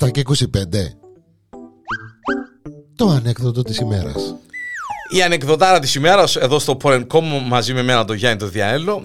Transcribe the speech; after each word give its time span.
7 0.00 0.10
και 0.10 0.22
25 0.26 0.34
Το 2.96 3.08
ανέκδοτο 3.08 3.62
της 3.62 3.78
ημέρας. 3.78 4.34
Η 5.16 5.22
ανεκδοτάρα 5.22 5.78
της 5.78 5.94
ημέρας 5.94 6.36
εδώ 6.36 6.58
στο 6.58 6.76
Porencom 6.82 7.22
μαζί 7.46 7.72
με 7.72 7.82
μένα 7.82 8.04
τον 8.04 8.16
Γιάννη 8.16 8.38
τον 8.38 8.50
Διαέλο 8.50 9.02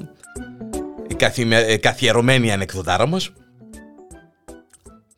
η 1.08 1.14
καθημε... 1.14 1.58
ε, 1.58 1.78
καθιερωμένη 1.78 2.52
ανεκδοτάρα 2.52 3.08
μας. 3.08 3.32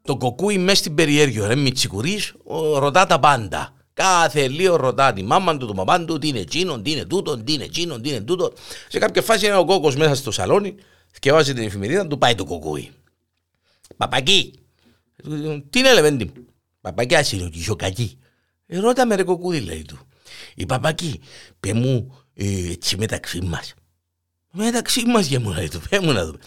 Το 0.02 0.18
κοκκούι 0.18 0.58
μέσα 0.58 0.78
στην 0.78 0.96
περιέργεια 0.96 1.48
ρε 1.48 1.56
Μιτσικουρής 1.56 2.34
ρωτά 2.78 3.06
τα 3.06 3.20
πάντα 3.20 3.77
Κάθε 3.98 4.48
λίγο 4.48 4.76
ρωτά 4.76 5.14
τη 5.14 5.24
μάμα 5.24 5.58
του, 5.58 5.68
του 5.68 5.76
μαμά 5.76 6.06
του, 6.06 6.18
τι 6.18 6.28
είναι 6.28 6.40
εκείνο, 6.40 6.82
τι 6.82 6.92
είναι 6.92 7.06
τούτο, 7.06 7.38
τι 7.44 7.54
είναι 7.54 7.64
εκείνο, 7.64 8.00
τι 8.00 8.10
είναι 8.10 8.22
τούτο. 8.22 8.54
Σε 8.88 9.00
κάποια 9.00 9.22
φάση 9.22 9.46
είναι 9.46 9.56
ο 9.56 9.66
κόκκος 9.66 9.96
μέσα 9.96 10.16
στο 10.16 10.32
σαλόνι, 10.32 10.76
σκευάζει 11.12 11.54
την 11.54 11.64
εφημερίδα, 11.64 12.08
του 12.08 12.18
πάει 12.18 12.36
το 12.36 12.46
κοκκούι. 12.46 12.92
Παπακί, 13.98 14.54
τι 15.70 15.80
είναι 15.80 15.94
λεβέντη 15.94 16.26
μου; 16.26 16.46
Παπακί, 16.82 17.16
ας 17.16 17.32
ρωτήσω 17.32 17.76
κακή. 17.76 18.18
Ε, 18.66 18.80
ρώτα 18.80 19.06
με 19.06 19.16
ρε 19.16 19.24
κοκκούδι 19.24 19.60
λέει 19.60 19.82
του. 19.82 20.00
Η 20.56 20.66
παπακί, 20.66 21.20
πε 21.60 21.74
μου 21.74 22.18
ε, 22.34 22.72
έτσι 22.72 22.98
μεταξύ 22.98 23.42
μας. 23.42 23.74
Μεταξύ 24.52 25.06
μας 25.06 25.28
για 25.28 25.40
μου 25.40 25.54
λέει 25.54 25.70
του, 25.70 25.82
πέ 25.90 26.00
μου 26.00 26.12
να 26.12 26.26
δούμε. 26.26 26.38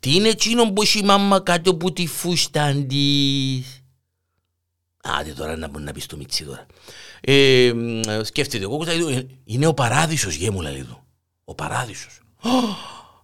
Τι 0.00 0.14
είναι 0.14 0.28
εκείνο 0.28 0.72
που 0.72 0.82
έχει 0.82 0.98
η 0.98 1.02
μάμα 1.02 1.40
κάτω 1.40 1.70
από 1.70 1.92
τη 1.92 2.06
φούστα 2.06 2.84
της. 2.88 3.79
Άντε 5.02 5.32
τώρα 5.32 5.56
να 5.56 5.68
μπορεί 5.68 5.84
να 5.84 5.92
πεις 5.92 6.04
στο 6.04 6.16
Μιτσί 6.16 6.44
τώρα. 6.44 6.66
Ε, 7.20 7.72
σκέφτεται 8.22 8.64
εγώ, 8.64 8.84
είναι 9.44 9.66
ο 9.66 9.74
παράδεισος 9.74 10.34
γέ 10.34 10.50
μου 10.50 10.60
λέει 10.60 10.84
του. 10.84 11.04
Ο 11.44 11.54
παράδεισος. 11.54 12.20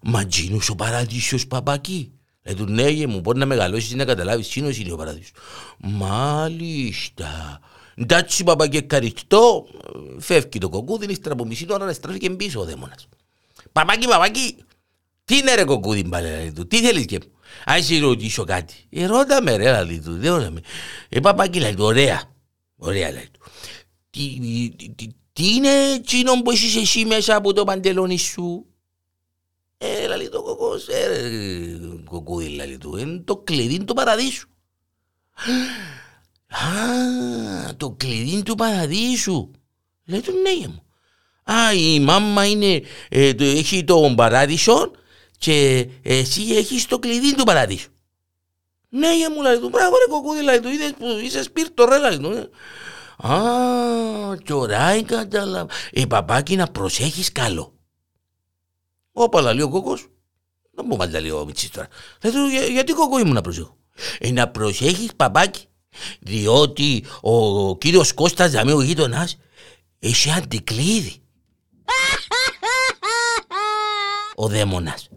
Μα 0.03 0.27
τζίνος 0.27 0.69
ο 0.69 0.75
παράδεισος 0.75 1.47
παπακί. 1.47 2.13
Λέει 2.43 2.55
του 2.55 2.65
ναι 2.65 2.89
γέ 2.89 3.07
μου 3.07 3.21
μπορεί 3.21 3.39
να 3.39 3.47
μεγαλώσεις 3.47 3.91
ή 3.91 3.97
να 3.97 4.05
καταλάβεις 4.05 4.49
τζίνος 4.49 4.79
είναι 4.79 4.93
ο 4.93 4.97
παράδεισος. 4.97 5.33
Μάλιστα. 5.79 7.61
Εντάξει 7.95 8.45
παπακί 8.45 8.77
ευχαριστώ. 8.77 9.67
Φεύγει 10.19 10.59
το 10.59 10.69
κοκκούδι, 10.69 11.07
ύστερα 11.07 11.35
από 11.35 11.45
μισή 11.45 11.67
ώρα 11.71 11.85
να 11.85 11.93
στράφηκε 11.93 12.31
πίσω 12.31 12.61
ο 12.61 12.65
δαίμονας. 12.65 13.09
Παπακί, 13.73 14.07
παπακί. 14.07 14.57
Τι 15.25 15.37
είναι 15.37 15.55
ρε 15.55 15.65
κοκκούδι 15.65 16.05
μπαλέ 16.05 16.53
του, 16.55 16.67
τι 16.67 16.81
θέλεις 16.81 17.05
και 17.05 17.19
μου. 17.25 17.31
Αν 17.65 17.83
σε 17.83 17.99
ρωτήσω 17.99 18.45
κάτι, 18.45 18.75
ε, 18.91 19.07
ρώτα 19.07 19.43
με 19.43 19.57
ρε, 19.57 19.85
λέει 19.85 20.01
του, 20.01 20.19
δεν 20.19 20.35
ρώτα 20.35 20.51
με. 20.51 20.61
Ε, 21.09 21.21
παπάκι, 21.21 21.61
λέει 21.61 21.75
του, 21.75 21.85
ωραία, 21.85 22.23
ωραία, 22.77 23.11
λέει 23.11 23.29
του. 23.33 23.41
Τι, 24.11 24.39
τι, 24.77 24.89
τι, 24.91 25.07
τι 25.33 25.55
είναι 25.55 25.93
εκείνο 25.95 26.43
που 26.43 26.51
έχεις 26.51 26.77
εσύ 26.77 27.05
μέσα 27.05 27.37
από 27.37 27.53
το 27.53 27.65
παντελόνι 27.65 28.19
σου; 28.19 28.67
Ε, 29.79 30.17
λέει 30.17 30.29
το 30.29 30.43
κοκκός, 30.43 30.89
ε, 30.89 31.79
κοκκούδι, 32.05 32.49
λέει 32.49 32.79
του, 32.79 32.97
είναι 32.97 33.19
το 33.19 33.37
κλειδί 33.37 33.85
του 33.85 33.95
παραδείσου. 33.95 34.49
Α, 36.49 37.77
το 37.77 37.91
κλειδί 37.91 38.43
του 38.43 38.55
παραδείσου. 38.55 39.51
Λέει 40.05 40.21
του, 40.21 40.33
ναι, 40.33 40.67
μου. 40.67 40.83
Α, 41.45 41.75
η 41.75 42.01
μάμα 42.01 42.47
είναι, 42.47 42.83
ε, 43.09 43.35
το, 43.35 43.45
έχει 43.45 43.85
τον 43.85 44.15
παράδεισο 44.15 44.91
και 45.39 45.89
εσύ 46.03 46.43
έχεις 46.43 46.87
το 46.87 46.99
κλειδί 46.99 47.35
του 47.35 47.45
παραδείσου. 47.45 47.91
Ναι, 48.89 49.17
για 49.17 49.31
μου 49.31 49.43
λέει 49.43 49.59
του, 49.59 49.69
μπράβο 49.69 49.97
ρε 49.97 50.13
κοκκούδι, 50.13 50.43
λέει 50.43 50.61
του, 50.61 50.69
είδες 50.69 50.93
που 50.99 51.05
είσαι 51.25 51.43
σπίρτο 51.43 51.85
ρε, 51.85 51.99
λέει 51.99 52.19
του. 52.19 52.31
Ε. 52.31 52.49
Α, 53.29 54.37
τώρα 54.45 55.03
κατάλαβα. 55.03 55.73
Ε, 55.93 56.05
παπάκι 56.07 56.57
να 56.57 56.67
προσέχεις 56.67 57.33
καλό. 57.33 57.75
Όπα, 59.13 59.53
λέει 59.53 59.61
ο 59.61 59.69
κόκκος. 59.69 60.09
Να 60.71 60.83
μου 60.83 60.97
μάλτα 60.97 61.21
λέει 61.21 61.31
ο 61.31 61.45
Μιτσής 61.45 61.71
τώρα. 61.71 61.89
Λέει 62.23 62.33
του, 62.33 62.47
για, 62.47 62.65
γιατί 62.65 62.93
κοκκούι 62.93 63.25
μου 63.25 63.33
να 63.33 63.41
προσέχω. 63.41 63.77
Ε, 64.19 64.31
να 64.31 64.49
προσέχεις 64.49 65.15
παπάκι, 65.17 65.65
διότι 66.21 67.05
ο 67.21 67.77
κύριος 67.77 68.15
Κώστας, 68.15 68.51
δηλαδή 68.51 68.73
ο 68.73 68.83
γείτονας, 68.83 69.39
έχει 69.99 70.31
αντικλείδι. 70.31 71.15
ο 74.35 74.49
δαίμονας. 74.49 75.09